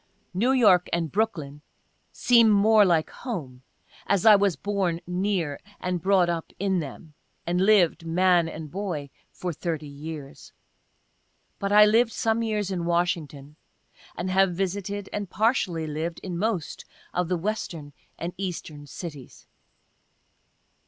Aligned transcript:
(New 0.33 0.51
York 0.51 0.89
and 0.91 1.11
Brooklyn 1.11 1.61
seem 2.11 2.49
more 2.49 2.83
like 2.83 3.11
home, 3.11 3.61
as 4.07 4.25
I 4.25 4.35
was 4.35 4.55
born 4.55 4.99
near, 5.05 5.59
and 5.79 6.01
brought 6.01 6.27
up 6.27 6.51
in 6.57 6.79
them, 6.79 7.13
and 7.45 7.61
lived, 7.61 8.03
man 8.03 8.47
and 8.49 8.71
boy, 8.71 9.11
for 9.31 9.53
30 9.53 9.87
years. 9.87 10.53
But 11.59 11.71
I 11.71 11.85
lived 11.85 12.13
some 12.13 12.41
years 12.41 12.71
in 12.71 12.85
Washington, 12.85 13.57
and 14.17 14.31
have 14.31 14.53
visited, 14.55 15.07
and 15.13 15.29
partially 15.29 15.85
lived, 15.85 16.17
in 16.23 16.35
most 16.35 16.83
of 17.13 17.27
the 17.27 17.37
Western 17.37 17.93
and 18.17 18.33
Eastern 18.37 18.87
cities.) 18.87 19.45